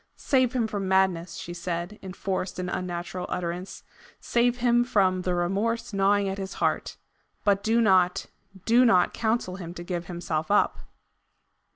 "Save 0.15 0.53
him 0.53 0.65
from 0.65 0.87
madness," 0.87 1.35
she 1.35 1.53
said, 1.53 1.99
in 2.01 2.13
forced 2.13 2.57
and 2.57 2.71
unnatural 2.71 3.27
utterance. 3.29 3.83
"Save 4.19 4.57
him 4.57 4.83
from 4.83 5.21
the 5.21 5.35
remorse 5.35 5.93
gnawing 5.93 6.27
at 6.27 6.39
his 6.39 6.55
heart. 6.55 6.97
But 7.43 7.61
do 7.63 7.79
not, 7.79 8.25
DO 8.65 8.83
not 8.83 9.13
counsel 9.13 9.57
him 9.57 9.75
to 9.75 9.83
give 9.83 10.07
himself 10.07 10.49
up." 10.49 10.79